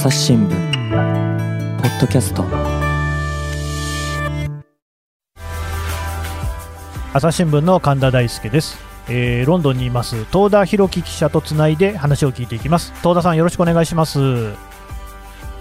[0.00, 0.48] 朝日新聞。
[0.48, 2.42] ポッドキャスト。
[7.12, 8.78] 朝日新聞の神田大輔です、
[9.10, 10.24] えーロンドンにいます。
[10.32, 12.94] 東田博樹記者とつないで話を聞いていきます。
[13.02, 14.18] 東田さんよろしくお願いします。
[14.20, 14.54] よ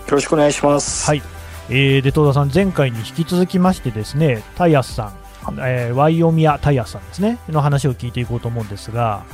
[0.09, 1.05] ろしくお願いします。
[1.05, 1.21] はい、
[1.67, 5.07] えーで東田さん前回に引き続きましてですねタイヤスさ
[5.51, 9.25] ん、えーワイオミヤタイヤスさんですねの話を聞いていこうと思うんですが。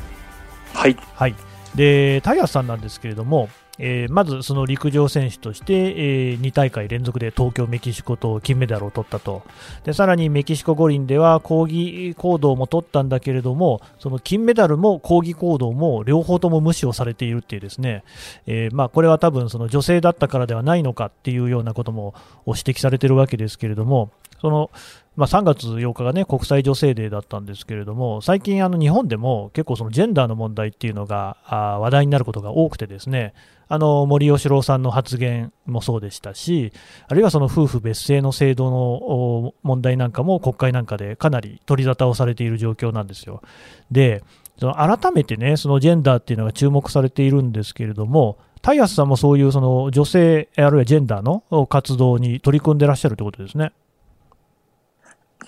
[0.74, 0.98] はい。
[1.14, 1.36] はい、
[1.76, 9.44] でタイヤスさんなんですけれども、えーまずその陸上選手として、え2大会連続で東京、メキシコと金メダルを取ったと。
[9.84, 18.04] でさらにメキシコ五輪では抗議行動も取ったんだけれどもその金メダルも抗議行動も両方とも無視をされているっていうですね、
[18.48, 22.14] えーまあ、これは多分その女性だったからではないのかっていうようなことも
[22.48, 24.72] 指摘されているわけですけれどもその
[25.16, 33.34] まあ、3月8日がね国際女性デーだったんですけれども最近あの日本でも結構そのジェンダーの問題っていうのがあ話題になることが多くてですね
[33.68, 36.72] あの森喜朗さんの発言もそうでしたし
[37.08, 43.42] あるいはその夫婦別姓の制度の問題なんかも国会なんかでかなり取り沙汰をされている状況なんですよ。
[43.90, 44.24] で
[44.60, 53.72] その改めてねそのジェンダーっていうのが注目されているんですけれどもタイヤスさんもそういうその女性あるいはジェンダーの活動に取り組んでらっしゃるということですね。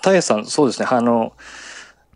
[0.08, 0.88] タイヤさん、そうですね。
[0.90, 1.34] あの、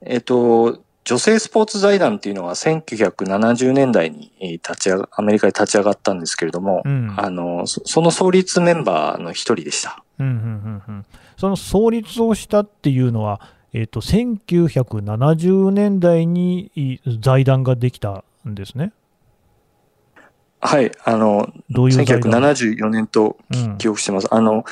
[0.00, 10.02] えっ、と、女性スポーツ財団っていうのは1970年代にえー立ち上が、アメリカで立ち上がったんですけれども、うんあの、そその創立メンバーの一人でした。
[10.18, 13.40] うんうんうんうん、その創立をしたっていうのは、
[13.72, 18.92] えー、と1970年代にい財団ができたんですね。
[20.60, 20.92] はい。
[21.04, 24.28] あの、どういう財団？1974年とうん記憶してます。
[24.30, 24.64] あの、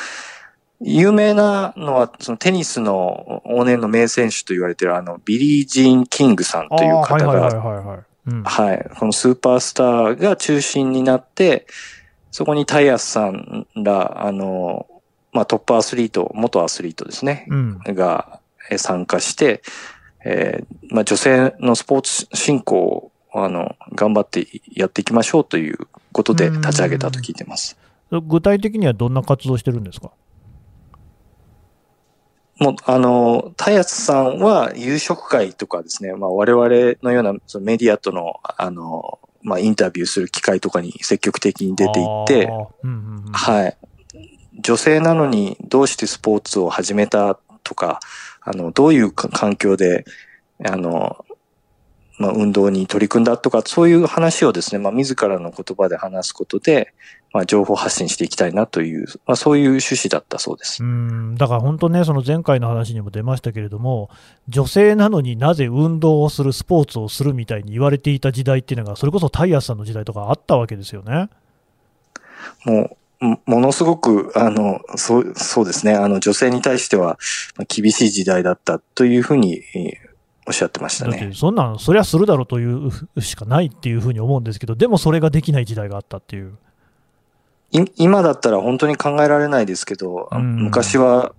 [0.81, 8.05] 有名なのは、そのテニスの往年の名選手と言われている、あの、ビリー・ジーン・キングさんという方が、
[8.45, 8.91] はい。
[8.99, 11.67] このスーパースターが中心になって、
[12.31, 14.87] そこにタイヤスさんら、あの、
[15.33, 18.41] まあ、トップアスリート、元アスリートですね、うんが
[18.71, 19.63] えー参加して、
[20.25, 25.79] えーまあ、女性のスポーツ振興を、あの、頑張ってやっていきましょうという
[26.13, 27.77] ことで立ち上げたと聞いてます。
[28.11, 30.11] 具体的にはどんな活動をしてるんですか？
[32.61, 36.69] もう、あの、タイヤスさんは夕食会とかですね、まあ、我々
[37.03, 42.45] のようなそのメディアとの、あの、まあ、インタビューする機会とかに積極的に出ていって、
[42.83, 43.77] うんうんうんはい。
[44.61, 48.01] 女性なのにどうしてスポーツを始めたとか、
[48.43, 50.05] あの、どういうか環境で、
[50.63, 51.25] あの、
[52.19, 56.93] まあ、運動に取り組んだとか、そういう話をですね、まあ、自らの言葉で話すことで、
[57.33, 60.87] まあ、情報発信していきたいなという、まあ、そういう趣旨だったそうですう。
[60.87, 64.11] んだから本当ね、その前回の話にも出ましたけれども、
[64.49, 71.29] 女性なのになぜ運動をする、スポーツをするみたいに言われていた時代っていうのが、それこそタイヤスさんの時代とかあったわけですよね。
[72.65, 77.19] もう、もものすごく、あの、そう、そうですね、あの、女性に対しては、
[77.57, 80.11] まあ厳しい時代だったというふうに、えー
[80.47, 81.31] おっしゃってましたね。
[81.33, 86.57] そんなん、そりゃするだろうというしかないっていうふうに思うんですけど、でもそれができない時代があったっていう。
[87.73, 91.35] い今だったら本当に考えられないですけど、あうん昔は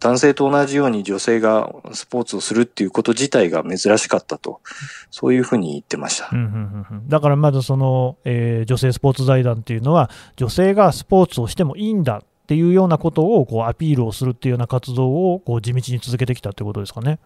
[0.00, 4.60] 男性と同じように女性がスポーツをするっていうこと自体が珍しかったと、
[5.10, 6.28] そういうふうに言ってました。
[6.30, 17.18] うんうんうんうんだからまずその、えー女性スポーツ財団っていうのは、女性がスポーツをしてもいいんだっていうようなことをこうアピールをするっていうような活動をこう地道に続けてきたってことですかね。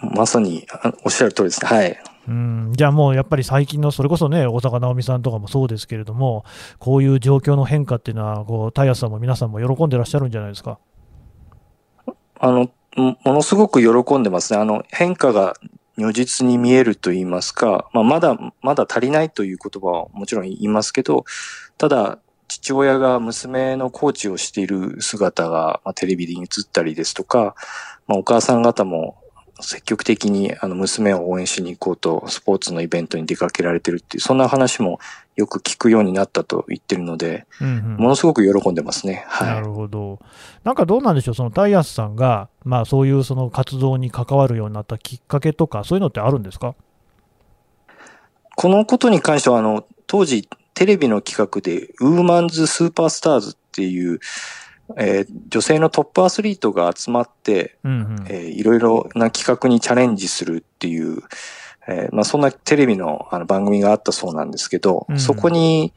[0.00, 1.68] まさにあおっしゃる通りですね。
[1.68, 1.98] はい。
[2.28, 6.44] うんじゃあもうやっぱり最近のそれこそね、大坂なおみさんとかもそうですけれども、
[6.78, 10.78] こういう状況の変化っていうのはこう、タイヤさんも皆さんも喜んでらっしゃるんじゃないですか？
[12.38, 14.58] あの、もものすごく喜んでますね。
[14.58, 15.54] あの、変化が
[15.96, 21.24] 如実に見えると言いますか、まあ、まだ、まだ足りないという言葉はもちろん言いますけど、
[21.78, 27.54] ただ、父親が娘のコーチをしている姿が、まあ、テレビに映ったりですとか、
[28.06, 29.16] まあ、お母さん方も
[29.60, 35.00] 積極的にあの娘を応援しに行こうとスポーツのイベントに出かけられてるっていう、そんな話も
[35.36, 39.24] よく聞くようになったと言ってるので、うんうんものすごく喜んでますね。
[39.28, 39.48] はい。
[39.48, 40.20] なるほど。
[40.64, 46.74] なんかどうなんでしょう、そのタイヤスさんが、まあ、そういうその活動に関わるようになったきっかけとか、そういうのってあるんですか？
[48.56, 54.20] このことに関しては、あの、当時、テレビの企画で、ウーマンズスーパースターズっていう、
[54.96, 61.22] えー女性のトップアスリートが集まって、うんうんえーいろいろな企画にチャレンジするっていう、
[61.88, 65.92] えーまあ、そんなテレビのあの番組があったそうなんですけど、うんそこに、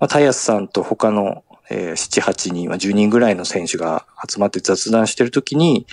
[0.00, 5.86] まあ、タイヤスさんと他の、えー7、8人、まあ10人ぐらいの選手が集まって雑談してるときに、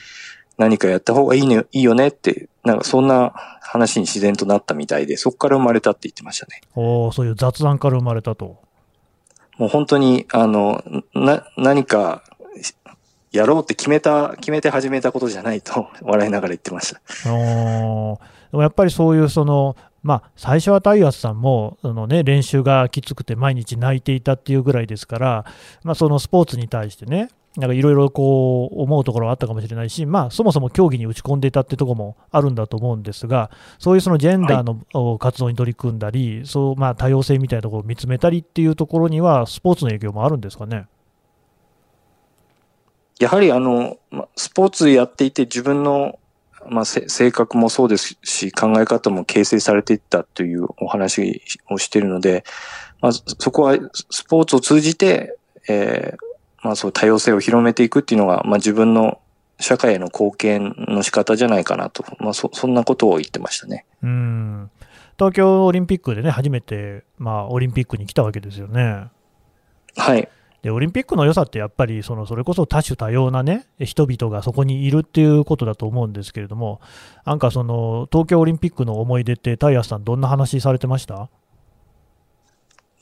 [0.58, 3.31] 何かやった方がいいね、いいよねって、なんかそんな
[3.62, 6.62] 話に自然となったみたいで、そこから生まれたって言ってましたね。
[6.76, 8.58] おーそういう雑談から生まれたと。
[9.60, 10.82] もう本当に、あの、
[11.14, 12.24] な、何か、
[13.32, 17.32] やろうって決めた、決めて始めたことじゃないと、 笑いながら言ってました。
[17.32, 18.20] お
[18.52, 25.46] でもやっぱりそういうその、まあ、最初はタイアスさんもあの、ね、練習がきつくて毎日泣いていたっていうぐらいですから、
[25.84, 33.50] まあ、そのスポーツに対してね、なんかいろいろこう思うところはあったかもしれないし、まあ、そもそも競技に打ち込んでいたってところもあるんだと思うんですが、
[33.80, 40.86] そういうそのジェンダーの活動に取り組んだり、はい、そうまあ、多様性みたいなところを見つめたりっていうところには、スポーツの影響もあるんですかね？
[43.19, 43.98] やはりあの、
[44.36, 46.19] スポーツやっていて自分の、
[46.69, 52.44] まあ、性格もそうですし、考え方も形成されていったというお話をしているので、
[53.02, 55.38] まあ、そこはスポーツを通じて、
[55.68, 56.18] えー、
[56.64, 59.20] まあそう多様性を広めていくっていうのが、まあ自分の
[59.60, 63.86] 社会への貢献の仕方じゃないかなと、まあそ、そんなことを言ってましたね。
[64.02, 64.72] うん。
[65.18, 69.10] 東京オリンピックでね、初めて、まあ、オリンピックに来たわけですよね。
[69.98, 70.30] はい。
[70.62, 76.80] で、オリンピックの良さってやっぱり、その、それこそ多種多様なね、人々がそこにいるっていうことだと思うんですけれども、
[77.26, 81.30] なんかその、東京オリンピックの思い出って、タイヤさんどんな話されてました？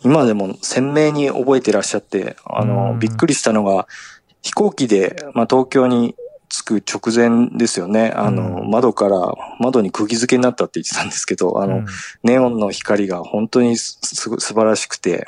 [0.03, 3.87] 今でも鮮明に覚えてらっしゃって、あの、びっくりしたのが、
[4.41, 6.15] 飛行機で、まあ、東京に
[6.49, 8.11] 着く直前ですよね。
[8.15, 11.83] あの、窓から、窓に釘付けになったって言ってたんですけど、あの、
[12.23, 15.27] ネオンの光が本当にす素晴らしくて、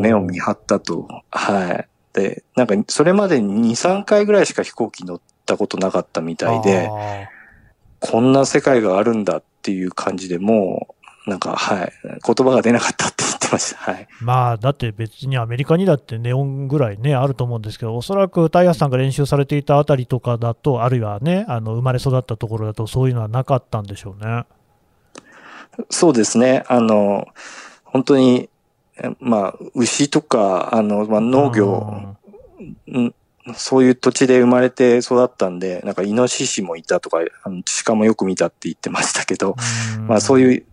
[0.00, 1.06] 目を見張ったと。
[1.30, 1.88] はい。
[2.12, 6.90] で、なんか、それまでに2、3回ぐらいしか飛行機乗ったことなかったみたいで、
[8.00, 10.94] こんな世界があるんだっていう感じでもう、
[11.26, 13.78] なんか、はい、言葉が出なかったって言ってました。
[13.78, 14.08] はい。
[14.20, 24.44] まあ、だって別にアメリカにだってネオンぐらいね、あると思うんですけど、おそらくタイヤさんが練習されていたあたりとかだと、あるいはね、あの、生まれ育ったところだと、そういうのはなかったんでしょうね。
[25.90, 26.62] そうですね。
[26.68, 27.26] あの、
[27.82, 28.48] 本当に、
[29.18, 32.16] まあ、牛とか、あの、まあ、農業、
[32.86, 33.14] うん
[33.54, 39.54] そういう土地で生まれて育ったんで、なんかイノシシもいたとか、あの鹿もよく見たって言ってましたけど、
[40.08, 40.66] まあそういう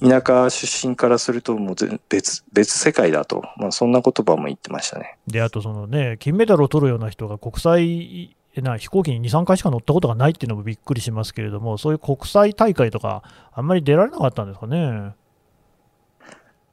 [0.00, 1.74] 田舎出身からすると、もう
[2.08, 3.42] 別、別世界だと。
[3.56, 5.18] まあ、そんな言葉も言ってましたね。
[5.26, 15.12] で、あとそのね、金メダルを取るような人が国際、な飛行機に2、3回しか乗ったことがないっていうのもびっくりしますけれども、そういう国際大会とか、あんまり出られなかったんですかね？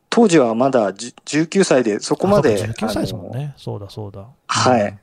[0.09, 2.55] 当時はまだ19歳で、そこまで。
[2.55, 3.53] 19歳ですもんね。
[3.55, 4.27] そうだそうだ。
[4.47, 4.99] はい。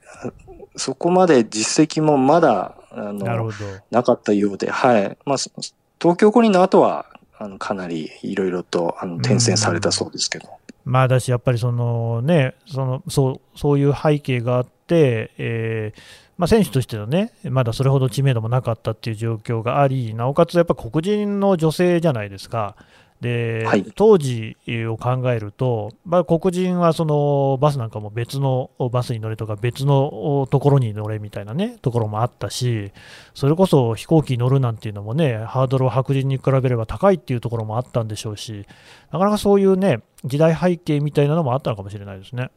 [0.77, 3.43] そこまで実績もまだ、あの、な
[3.91, 5.17] なかったようで、はい。
[5.25, 7.07] まあ、東京五輪の後は、
[7.39, 10.49] あのかなりいろいろとあの転戦されたそうですけど。
[10.85, 16.01] まあ、だし、やっぱりその、ね、そのそうそういう背景があって、えー
[16.39, 22.77] まあ、選手としてのね、まだそれほど知名度もなかったっていう状況があり、なおかつやっぱ黒人の女性じゃないですか。
[23.21, 24.57] で、はい、当時
[24.89, 32.93] を考えると、まあ、黒人はそのバスなんかも別のバスに乗れとか、別のところに乗れみたいなね、ところもあったし、
[33.35, 38.67] それこそ飛行機に乗るなんていうのもね、ハードルは白人に比べれば高いっていうところもあったんでしょうし、
[39.11, 42.51] なかなかそういうね、時代背景みたいなのもあったのかもしれないですね。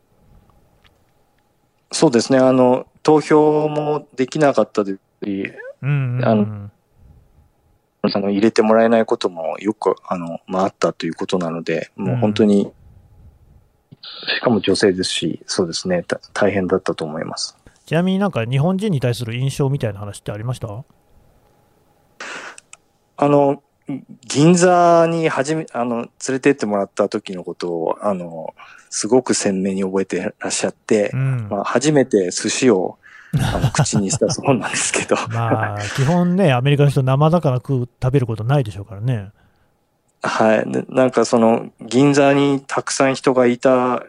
[1.91, 4.97] そうですね、あの投票もできなかったで、
[5.81, 6.69] うんうん、あの
[8.03, 12.71] あの、入れてもらえないこともよく、あの、まあ、あったということなので、もう本当に、うん、
[14.37, 16.03] しかも女性ですし、そうですね、
[16.33, 17.57] 大変だったと思います。
[17.85, 20.83] ちなみになんか日本人に対する印象みたいな話ってありました？
[23.17, 23.61] あの、
[24.25, 28.55] 銀座に初め、あの、連れてってもらった時のことを、あの、
[28.89, 32.97] すごく鮮明に覚えてらっしゃって、うん、まあ、初めて寿司を
[33.39, 39.29] あの口にしたそうなんですけど まあ、基本ね、アメリカの人、生魚食う食べることないでしょうからね。
[40.23, 40.65] はい。
[40.89, 44.03] なんかその、銀座にたくさん人がいた、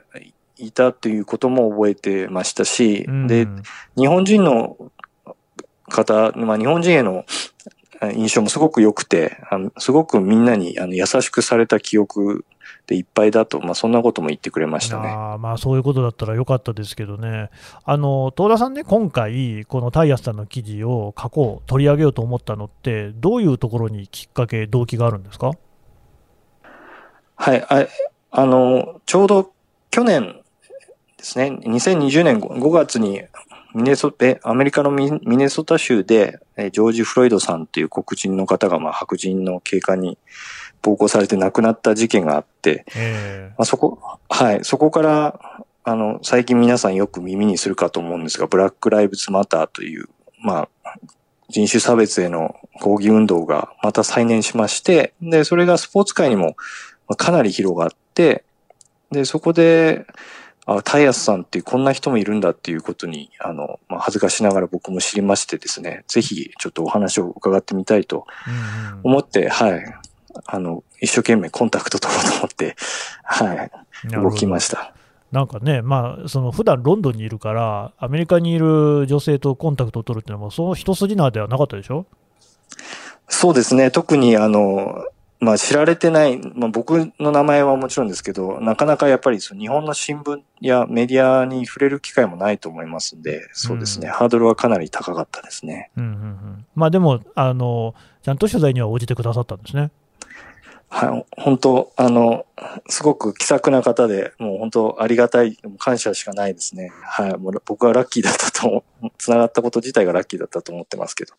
[0.59, 3.47] いたということも覚えてましたし、うん、で、
[3.97, 4.77] 日本人の
[5.89, 7.25] 方、まあ日本人への
[8.15, 12.45] 印象もすごく良くて、あのすごくみんなにあの優しくされた記憶
[12.93, 15.09] でいっぱいだと、まあ、そんなことも言ってくれましたね。
[15.09, 17.49] あまあそういうことだったらよかったですけどね、
[17.85, 25.53] あの東田さんね、今回、このタイヤさんの記事を過去、取り上げようと思ったのって、どういうところにきっかけ、動機があるんですか？
[27.37, 27.87] はいあ
[28.31, 29.53] あのちょうど
[29.91, 30.43] 去年
[31.17, 33.23] ですね、2020年5月に
[33.75, 40.19] ミネソアメリカのミネソタ州で、ジョージ・フロイドさんという黒人の方が、まあ、白人の警官に
[40.83, 42.85] 暴行されて亡くなった事件があって、
[43.57, 43.99] まあ、そこ、
[44.29, 50.09] はい、そこから、あの、最近皆さんよく耳にするかと思うんですが、ブラック・ライブズ・マターという、
[50.41, 50.93] まあ、
[51.49, 56.57] 人種差別への抗議運動がまた再燃しまして、で、それがスポーツ界にも
[57.17, 58.45] かなり広がって、
[59.11, 60.07] で、そこで、
[60.65, 69.85] あ、タイヤスさんってこんな人もいるんだっていうことに、あの、まあ、恥ずかしながら僕も知りましてですね、ぜひちょっとお話を伺ってみたいとうんうん思って、はい。
[70.47, 72.77] あの、一生懸命コンタクト取ろうと思って、
[73.25, 73.71] はい。
[74.11, 74.93] 動きました。
[75.31, 82.07] なんかね、まあ、その普段ロンドンにいるから、アメリカにいる女性とコンタクトを取るっていうのも、その一筋縄ではなかったでしょ？
[83.29, 83.91] そうですね。
[83.91, 85.05] 特にあの、
[85.41, 94.09] まあ知られてない、まあ僕の名前はもちろんですけど、なかなかやっぱりその日本の新聞やメディアに触れる機会もないと思いますんで、そうですね。
[94.09, 95.91] うんハードルはかなり高かったですね。
[95.97, 96.67] うんうんうん。
[96.75, 99.91] まあでも、あの、ちゃんと取材には応じてくださったんですね。
[100.95, 101.27] はい。
[101.41, 102.45] 本当あの、
[102.87, 106.93] すごく気さくな方で、もう本当ありがたい、感謝しかないですね。
[107.03, 107.39] はい。
[107.39, 111.35] もう僕はラッキーだったと思う、 つながったこと自体がラッキーだったと思ってますけど。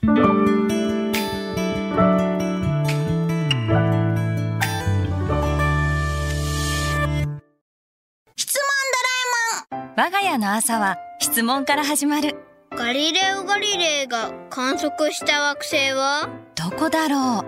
[0.00, 0.30] 質問ドラ
[9.76, 12.51] えもん我が家の朝は質問から始まる
[12.84, 16.28] ガリレオ・ガリレイが観測した惑星は？
[16.56, 17.44] どこだろう？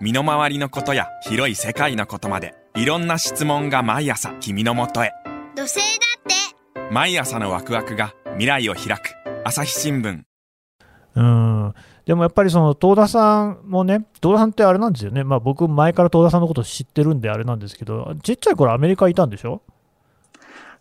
[0.00, 5.10] 身の回りのことや広い世界のことまでいろんな質問が毎朝君のもとへ
[5.56, 10.22] 土星だって毎朝のワクワクが未来を開く朝日新聞
[11.16, 11.74] うん。
[12.04, 15.24] でもやっぱりその、東田さんもね、東田さんってあれなんですよね。
[15.24, 19.62] まあ僕、前から東田さんのこと知ってるんであれなんですけど、ちっちゃい頃アメリカいたんでしょ？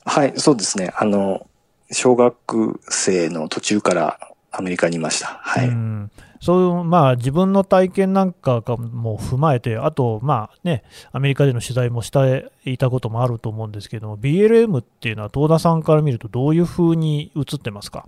[0.06, 0.94] はい、そうですね。
[0.96, 1.48] あの、
[1.92, 4.20] 小学生の途中から
[4.52, 5.28] アメリカにいました。
[5.28, 5.68] はい。
[5.68, 6.12] うん
[6.42, 18.08] そういう、まあ、自分の体験なんかも踏まえて、あと、まあね、アメリカでの取材もしていたこともあると思うんですけども、BLM っていうのは、東田さんから見ると、どういうふうに映ってますか？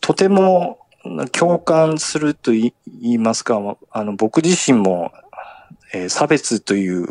[0.00, 0.78] とても
[1.30, 5.12] 共感すると言いますか、まあの僕自身も、
[5.94, 7.06] えー差別という、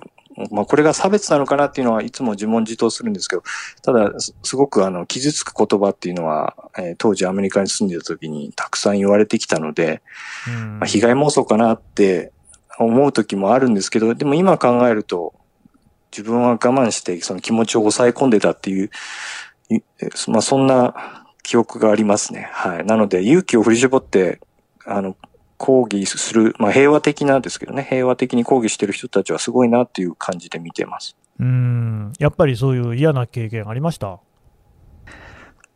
[0.51, 3.43] まあ、これが差別なのかなっていうのはいつも自問自答するんですけど、
[3.81, 10.01] ただ、すすごくあの傷つく言葉っていうのは、えー当時アメリカに住んでた時にたくさん言われてきたので、
[10.47, 12.31] うんまあ被害妄想かなって
[12.77, 15.33] 思う時もあるんですけど、でも今考えると、
[16.11, 18.89] 自分は我慢してその気持ちを抑え込んでたっていう、
[19.69, 19.79] い
[20.27, 22.49] まあそんな記憶がありますね。
[22.51, 22.85] はい。
[22.85, 24.39] なので勇気を振り絞って、
[24.85, 25.15] あの、
[25.57, 31.15] 抗議する、まあ平和的なんですけどね、平和的に抗議してる人たちはすごいなっていう感じで見てます。
[31.39, 34.19] うん、やっぱりそういう嫌な経験ありました？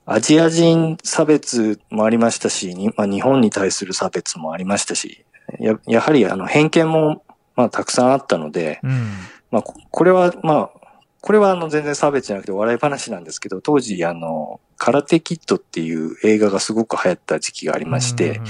[0.05, 5.25] アジア人差別もありましたし、にまあ、日本に対する差別もありましたし、
[5.59, 7.24] ややはりあの偏見も
[7.55, 9.12] まあたくさんあったので、うん。
[9.51, 10.79] まあ、ここれは、まあ、
[11.21, 18.45] これはあの全然差別じゃなくて笑い話なんですけど、当時あの、空手キッドっていう映画がすごく流行った時期がありまして、うんうんうん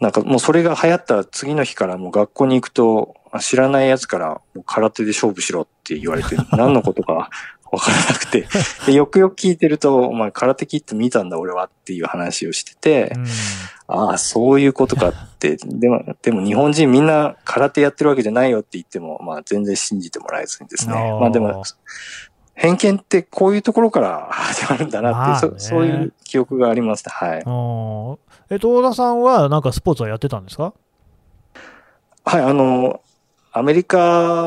[0.00, 7.30] なんかもうそれが流行った次の日からもう学校に行くと、あ知らない奴からもう空手で勝負しろって言われて、 何のことか
[7.70, 8.46] わからなくて、
[8.86, 13.26] でよくよく聞いてると、お前空手キッド見たんだ俺はっていう話をしてて、うん。
[13.88, 20.94] ああ、そういうことかって、でも、でも日本人みんな空手やってるわけじゃないよって言っても、まあ全然信じてもらえずにですね。
[21.20, 21.62] まあでも、
[22.56, 27.12] 偏見ってこういうところから 始まるんだなって、まあねそそういう記憶がありますね。
[27.14, 27.42] はい。
[27.46, 27.50] う
[28.18, 30.72] んえ東田さんはなんかスポーツはやってたんですか？
[32.24, 33.00] はい、あの、
[33.52, 33.98] アメリカ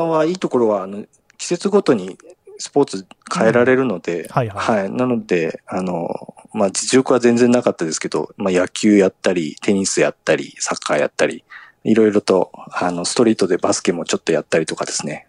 [0.04, 1.04] はいいところは、あの、
[1.38, 2.18] 季節ごとに
[2.58, 4.90] スポーツ変えられるので、はいはいはい。
[4.90, 11.42] なので、あの、まあ、実力は全然なかったですけど、まあ、野球やったり、テニスやったり、サッカーやったり、
[11.84, 15.26] いろいろと、あの、ストリートでバスケもちょっとやったりとかですね。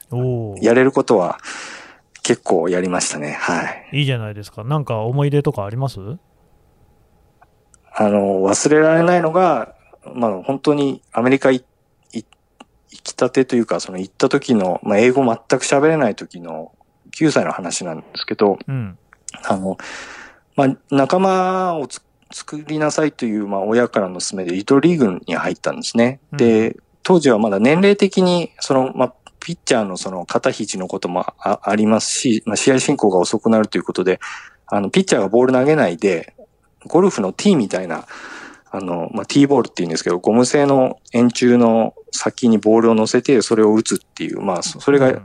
[0.62, 1.40] やれることは
[2.24, 3.32] 結構やりましたね。
[3.32, 4.00] はい。
[4.00, 4.64] いいじゃないですか。
[4.64, 6.00] なんか思い出とかあります？
[7.94, 9.76] あの、忘れられないのが、
[10.14, 11.64] まあ、本当にアメリカ行
[12.90, 16.72] きたてというか、その行った時の、まあ、英語全く喋れない時の
[17.18, 18.98] 9歳の話なんですけど、うん。
[19.44, 19.78] あの、
[20.56, 22.02] まあ、仲間をつ
[22.34, 26.22] 作りなさいという、まあ、親からの勧めでリトルリーグに入ったんですね。
[26.32, 34.20] うんで、当時はまだ年齢的に、その、まあ、ピッチャーのその肩肘のこともあありますし、まあ、試合進行が遅くなるということで、
[34.68, 36.34] あの、ピッチャーがボール投げないで、
[36.88, 38.06] ゴルフのティーみたいな、
[38.72, 45.22] あの、まあ、ティーボールって言うんですけど、ゴム製の円柱の先にボールを乗せて、それを打つっていう、まあ、そそれが、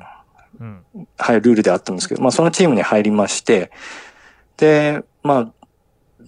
[0.59, 0.83] うん。
[1.19, 3.71] はい、ルールであったんですけど、まあそのチームに入りまして、
[4.57, 5.53] で、まあ、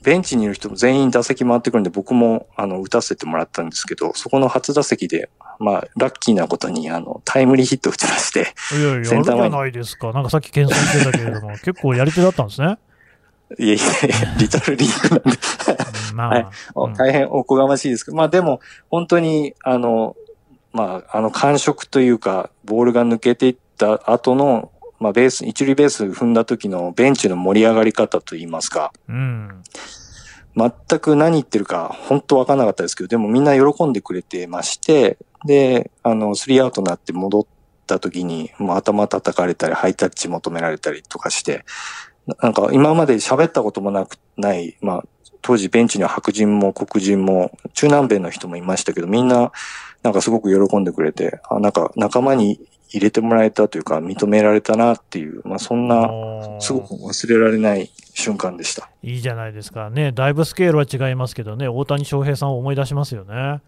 [0.03, 10.13] ベンチにいる人も全員打席回ってくるんで、僕も、あの、打たせてもらったんですけど、そこの初打席で、まあ、ラッキーなことに、あの、タイムリーヒットを打ちまして、いやいや、やるじゃないですか。
[10.13, 12.79] なんかさっき謙遜してたけれども、結構やり手だったんですね。
[13.59, 13.79] いえいえ、
[14.39, 15.39] リトルリーグなんで、
[16.11, 16.47] うんまあ、はい。
[16.77, 16.95] うん。
[16.95, 20.17] 大変おこがましいですけど、まあでも、本当に、あの、
[20.73, 29.63] まあ、あの感触というか、ボールが抜けていった後の、まあ、ベース、一塁ベース踏んだ時のベンチの盛り上がり方といいますか、うん。
[30.57, 37.47] 全く何言ってるか、本当わかんなかったですけど、でもみんな喜んでくれてまして、で、あの、スリーアウトになって戻っ
[37.87, 41.65] た時に、もう頭叩かれたり、ハイタッチ求められたりとかして、
[42.27, 45.05] ななんか今まで喋ったこともなく、ない、まあ、
[45.43, 49.53] 当時ベンチには白人も黒人も、中南米の人もいましたけど、みんな、
[50.03, 56.09] なんかすごく喜んでくれて、あなんか仲間に入れてもらえたというか、認められたなっていう、まあそんな、
[56.61, 58.91] すごく忘れられない瞬間でした。
[59.03, 63.61] いいじゃないですかね、だいぶスケールは違いますけどね、大谷翔平さんを思い出しますよね。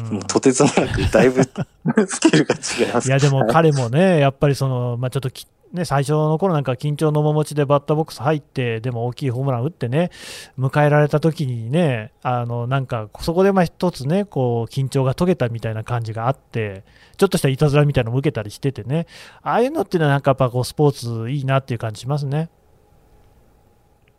[0.00, 1.42] う んもうとてつもなくだいぶ
[2.06, 3.08] スケールが違います。
[3.08, 10.10] いやでもはい彼もね、やっぱりその、まあ、ちょっとき、ね、最初の頃なんか緊張の面持ちでバッターボックス入って、でも大きいホームラン打ってね、
[10.58, 16.82] 迎えられた時にね、あのなんかそこでまあ一つね、こう緊張が解けたみたいな感じがあって、
[17.16, 19.06] ちょっとしたいたずらみたいなのも受けたりしててね、
[19.42, 22.50] ああいうのっていうのはなんかやっぱこうスポーツいいなっていう感じしますね。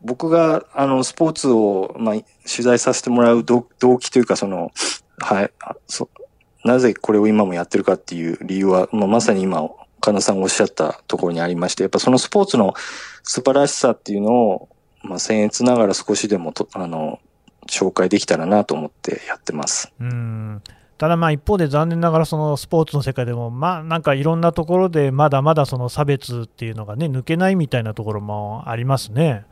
[0.03, 3.63] 僕があのスポーツを、まあ、取材させてもらう動
[3.99, 4.71] 機というか、その、
[5.19, 6.09] はい、あそ
[6.63, 9.67] なぜこれを今もやってるかっていう理由は、まあ、まさに今、
[10.01, 12.73] 神田さんがおっしゃったところにありまして、やっぱそのスポーツの
[13.23, 14.69] 素晴らしさっていうのを、
[15.03, 17.19] まあ、僭越ながら少しでもと、あの、
[17.67, 19.91] 紹介できたらなと思ってやってます。
[19.99, 20.61] うん
[20.97, 29.43] ただまあ一方で残念ながらそのスポーツの世界でもまあなんかいろんなところでまだまだその差別っていうのがね抜けないみたいなところもありますね。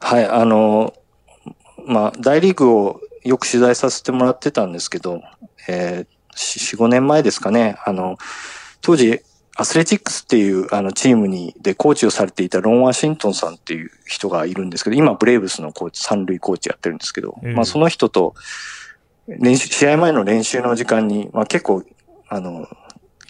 [0.00, 0.92] はい、あの、
[1.86, 5.22] まあ、大リーグをよく取材させてもらってたんですけど、
[5.66, 8.18] えー、4、5年前ですかね、あの、
[8.84, 9.20] 当時、
[9.56, 18.34] アスレチックスっていうあのチームにでコーチをされていたロン・ワシントンさんっていう人がいるんですけど、今ブレーブスのコーチ、三塁コーチやってるんですけど、ええまあその人と
[19.28, 21.84] 練習、試合前の練習の時間に、まあ結構、
[22.28, 22.68] あの、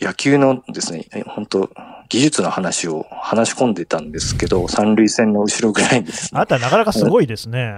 [0.00, 1.70] 野球のですね、本当
[2.08, 7.74] 技術の話を話し込んでたんですけど、三塁線の後ろぐらいにですねあなたなかなかすごいですね。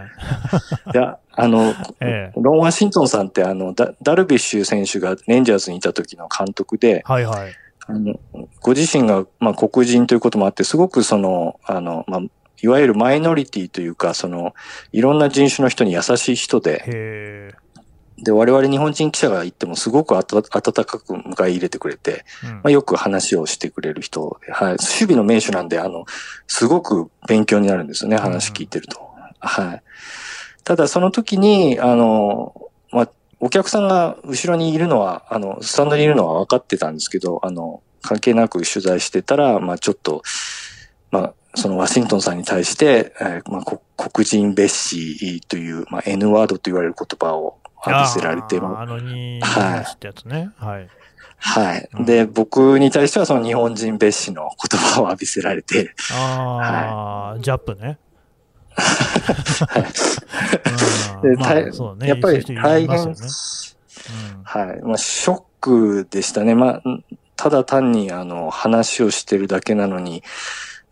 [0.94, 7.52] いや、あの、ええロン・ワシントンさんってあのダ、ダルビッシュ選手がレンジャーズにいた時の監督で、はいはい。
[7.88, 8.18] あの
[8.60, 12.20] ご自身が、まあ、黒人ということもあって、すごくその、あの、まあ、
[12.62, 14.54] いわゆるマイノリティというか、その、
[14.92, 17.54] いろんな人種の人に優しい人で、へ
[18.18, 24.68] で、我々日本人記者が行ってもすごく温かく迎え入れてくれて、え、うんまあ、よく話をしてくれる人で、はい。
[24.70, 26.06] 守備の名手なんで、あの、
[26.46, 28.98] すごく勉強になるんですよね、話聞いてると。
[29.38, 29.82] はい。
[30.64, 32.54] ただ、その時に、あの、
[32.90, 40.22] まあ、お客さんが後ろにいるのは、あの、スタンドにいるのは分かってたんですけど、あの、関係なく取材してたら、まあ、ちょっと、
[41.10, 50.50] まあ、そのワシントンさんに対して、えーまあ、こ黒人蔑視という、まあ、N ワードと言われる言葉を浴びせられて、まあのに、はいってやつね。
[50.56, 50.88] はい。
[51.38, 51.88] はい。
[51.94, 57.98] うんで、僕に対してはその日本人蔑視の言葉を浴びせられて、ああ、ジャップね。
[58.76, 59.86] でうん
[61.34, 62.08] まあ大そうね。
[62.08, 63.14] やっぱり大変、いねうん
[64.44, 64.82] はい。
[64.82, 66.54] まあ、ショックでしたね。
[66.54, 67.04] まあ、ん
[67.36, 70.22] ただ単にあの話をしてるだけなのに、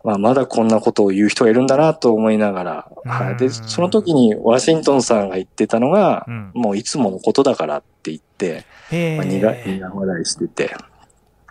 [0.03, 3.37] まあ、まだこんなことを言う人がいるんだなと思いながら、はい。
[3.37, 10.75] で、うんその時にワシントンさんが言ってたのがう、んもういつものことだからって言って、へまあ、苦笑いしてて、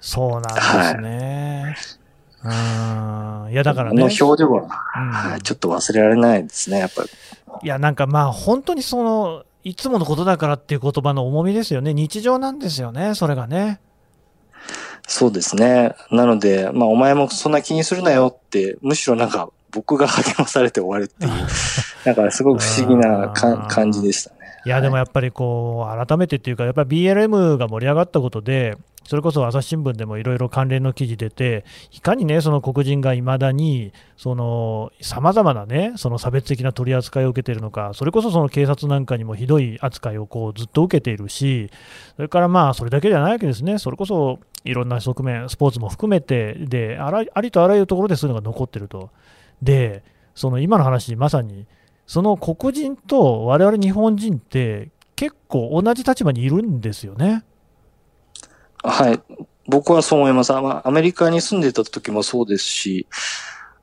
[0.00, 1.76] そうなんですね。
[2.44, 2.48] う
[3.48, 3.52] ん。
[3.52, 4.02] いや、だからね。
[4.02, 4.68] あの表情は、うん
[5.10, 7.08] はい、ちょっと忘れられないですね、やっぱり。
[7.62, 11.94] いや、なんかまあ、本当にその、いつものことだからっていう言葉の重みですよね。
[11.94, 13.80] 日常なんですよね、それがね。
[15.06, 15.94] そうですね。
[16.10, 21.32] なので、まあ、お前もそんな気にするなよって、むしろなんか、僕が励まされて終わるっていう、
[22.04, 23.28] なんかすごく不思議な
[23.68, 24.36] 感じでしたね。
[24.66, 41.70] いや、でもやっぱりこう、改めてっていうか、やっぱり BLM が盛り上がったことで、それこそ朝日新聞でもいろいろ関連の記事出て、いかにね、その黒人がいまだに、その、さまざまなね、その差別的な取り扱いを受けているのか、それこそその警察なんかにもひどい扱いをこうずっと受けているし、
[42.16, 49.10] それからまあ、それだけじゃないわけですね、それこそいろんな側面、スポーツも含めて、で、あらありとあらゆるところでそういうのが残ってると。
[49.62, 50.02] で、
[50.34, 51.66] その今の話、まさに、
[52.06, 57.44] その黒人と我々日本人って結構同じ立場にいるんですよね。
[58.84, 59.20] はい。
[59.66, 60.52] 僕はそう思います。
[60.52, 63.06] あまあアメリカに住んでた時もそうですし、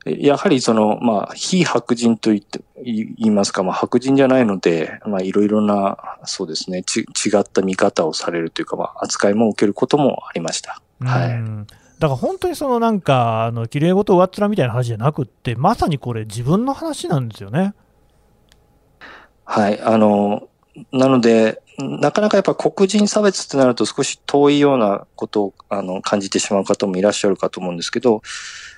[0.06, 7.06] やはりその、まあ、非白人と言って、言いますか、まあ、白人じゃないので、まあ、いろいろな、そうですね、ち、違
[7.40, 10.82] った見方をされるというか、まあ、扱いも受けることもありました。
[11.02, 11.30] はい。
[11.32, 11.68] うん
[12.00, 17.76] だから本当にそのなんか、あの綺麗事上っ面みたいな話じゃなくって、まさにこれ、自分の話なんですよね。
[19.46, 19.80] はい。
[19.80, 20.48] あの、
[20.92, 28.22] なので、なかなかやっぱ黒人差別ってなると少し遠いようなことをあの感じてしまう方もいらっしゃるかと思うんですけど、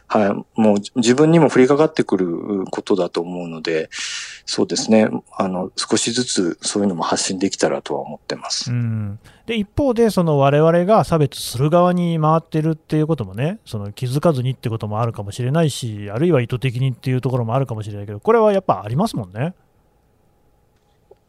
[0.07, 3.89] はい、もう自分にも降りかかってくることだと思うので、
[4.45, 8.71] そうですね、あの、少しずつそういうのも発信できたらとは思ってます。
[8.71, 19.53] うんで一方で、その我々が差別する側に回ってるっていうこともね、その気づかずにってこともあるかもしれないし、あるいは意図的にっていうところもあるかもしれないけど、これはやっぱありますもんね。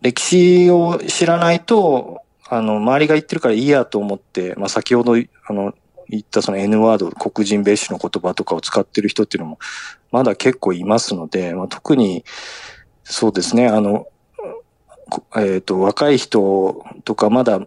[0.04, 5.72] 歴史を知らないと、あの、周りが言ってるからいいやと思って、まあ、先ほど、あの、
[6.10, 9.58] 言ったその N ワード、黒人蔑視の言葉とかを使ってる人っていうのも、
[10.12, 12.22] まだ結構いますので、まあ、特に、
[13.02, 14.06] そうですね、あの、
[15.36, 17.66] えっ、ー、と、若い人とかまだ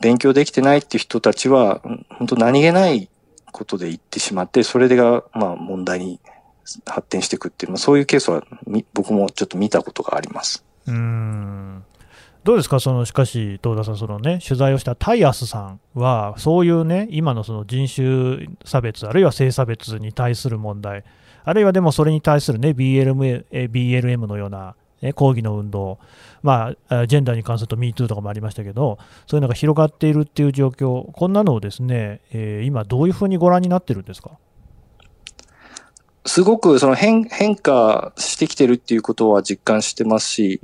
[0.00, 3.10] 勉強できてないっていう人たちは、本当何気ない
[3.52, 6.20] ことで言ってしまって、それが、まあ問題に
[6.86, 8.42] 発展していくっていう、まあ、そういうケースは
[8.94, 10.65] 僕もちょっと見たことがあります。
[10.86, 11.84] うん。
[12.44, 21.02] どうですか、そのしかし、東田さん、そのね、取材をしたタイアスさんは、そういうね、今のその人種差別、あるいは性差別に対する問題、
[21.44, 25.98] あるいはでもそれに対するね、BLM, BLM のような、ね、抗議の運動、
[26.42, 34.30] まあ、ジェンダーに関すると MeToo とかもありましたけど、そういうのが広がっているっていう状況、こんなのをですね、えー、今、どういうふうにご覧になってるんですか？
[36.36, 40.60] すごくその変変化してきてるっていうことは実感してますし、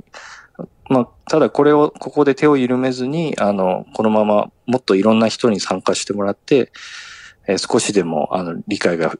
[0.87, 6.71] まあ、ただこれを、ここで手を緩めずに、あの、このままもっといろんな人に参加してもらって、
[7.47, 9.15] えー、少しでも、あの、理解が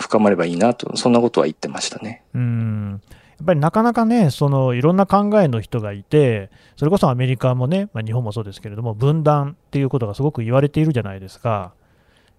[0.00, 2.22] 深まればいいなと、そんなことは言ってましたね。
[2.34, 11.74] うんやっぱりなかなかね、そのいろんな考えの人がいて、それこそアメリカもね、まあ、日本もそうですけれども、分断っていうことがすごく言われているじゃないですか。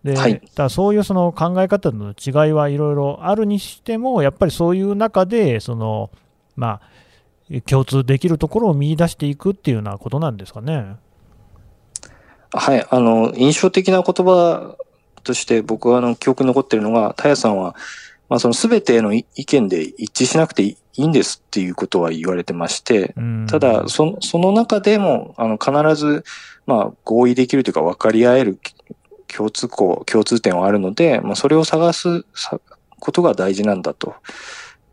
[0.04, 6.10] で、はい、だそういうその考え方の違いはいろいろあるにしても、やっぱりそういう中で、その
[6.56, 10.98] まあ、共通できるところを見出していくっていうようなことなんですかね。
[12.52, 14.76] はい、あの、印象的な言葉
[15.24, 17.76] として僕はあの記憶に残っているのが、タヤさんは、
[18.28, 23.16] まあ、その全ての意見で一致しなくていいんですっていうことは言われてまして、
[23.48, 26.24] ただそ、その中でも、あの、必ず、
[26.68, 28.60] まあ、合意できるというか分かり合える
[29.34, 32.26] 共通項、共通点はあるので、まあ、それを探す
[33.00, 34.16] ことが大事なんだと。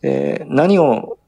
[0.02, 1.18] え何を、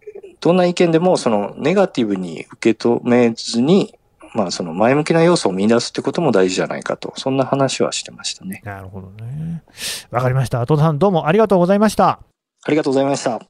[0.41, 3.95] どんな意見でも、その、ネガティブに受け止めずに、
[4.35, 8.63] まあ、その前向きな要素を見出すってことも大事じゃないかと、そんな話はしてましたね。
[8.65, 9.63] なるほどね。
[10.11, 10.65] わかりました。
[10.67, 12.21] 戸田さん、どうもありがとうございました。
[12.65, 13.41] ありがとうございました。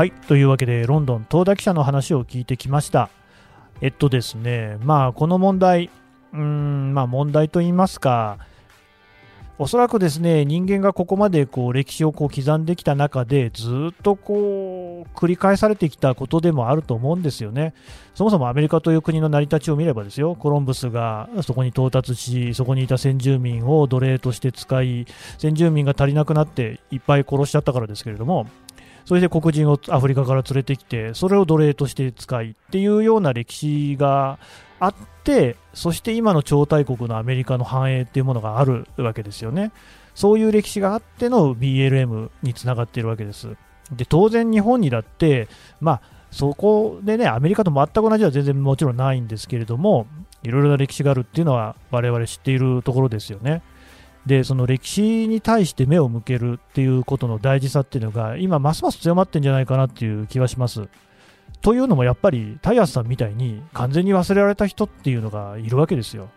[0.00, 0.12] はい。
[0.12, 3.10] というわけで、ロンドン、東田記者の話を聞いてきました。
[3.82, 5.90] えっとですね、まあ、この問題、
[6.32, 8.38] うん、まあ、問題と言いますか、
[9.62, 17.74] おそらくですね人間がここまでこう歴史をこう刻んできた中でずっとこう繰り返されてきたことでもあると思うんですよね。
[18.14, 28.46] そもそもアメリカという国の成り立ちを見ればですよコロンブスがそこに到達しそこにいた先住民を奴隷として使い先住民が足りなくなっていっぱい殺しちゃったからですけれども
[29.10, 34.38] それで黒人をアフリカから連れてきてそれを奴隷として使いっていうような歴史が
[34.78, 34.94] あっ
[35.24, 39.72] て、そして今の超大国のアメリカの繁栄っていうものがあるわけですよね。
[40.14, 43.56] そういう歴史があっての BLM につながっているわけです。
[43.90, 45.48] で、当然日本にだって、
[45.80, 50.06] まあ、そこでね、アメリカと全く同じは全然もちろんないんですけれども、
[50.44, 53.62] いろいろな歴史があるっていうのは我々知っているところですよね。
[54.26, 60.88] で、その歴史に対して目を向けるっていうことの大事さっていうのが、今、ますます強まってんじゃないかなっていう気はします。
[61.62, 66.28] というのもやっぱりタイヤスさんみたいに完全に忘れられた人っていうのがいるわけですよ。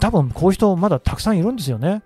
[0.00, 2.02] 多分こういう人まだたくさんいるんですよね。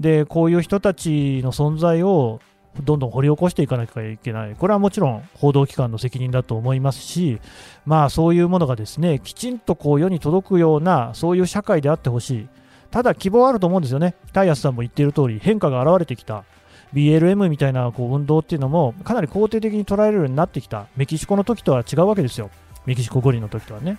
[0.00, 2.40] で、こういう人たちの存在を
[2.82, 4.54] どんどん掘り起こしていかなきゃいけない。
[4.56, 7.40] これはもちろん報道機関の責任だと思いますし、
[7.84, 12.48] まあそういうものがですね、きちんとこう世に届くような、そういう社会であってほしい。
[12.90, 14.14] ただ希望あると思うんですよね。
[14.32, 16.44] タイヤスさんも言っている通り、変化が現れてきた。
[16.94, 20.86] BLM みたいなこう運動っていうのもかなり肯定的に捉えるようになってきた。
[20.96, 22.50] メキシコの時とは違うわけですよ。
[22.86, 23.98] メキシコ五輪の時とはね。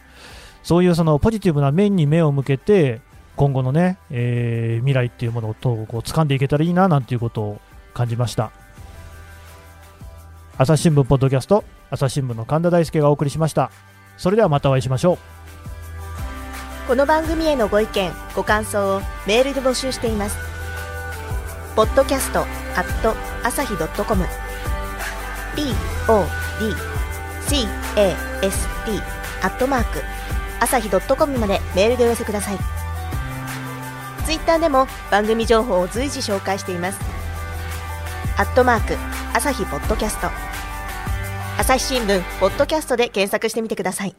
[0.63, 3.01] そういうそのポジティブな面に目を向けて
[3.35, 7.61] 今後のね、えー、未来っていうものをこう掴んでいけたらいいななんていうことを
[7.93, 8.51] 感じました。
[10.57, 13.71] 朝日新聞ポッドキャスト朝日新聞の神田大輔がお送りしました。
[14.17, 15.38] それではまたお会いしましょう。
[16.89, 20.35] この番組へのご意見ご感想をメールで募集しています。
[21.75, 24.25] ポッドキャストアット朝日ドットコム。
[26.07, 26.49] podcast
[29.43, 30.01] アットマーク
[30.59, 32.57] 朝日ドットコムまでメールでお寄せください。
[34.25, 36.99] ツイッターでも番組情報を随時紹介しています。
[38.37, 38.97] アットマーク
[39.35, 40.29] 朝日ポッドキャスト。
[41.59, 44.15] 朝日新聞ポッドキャストで検索してみてください。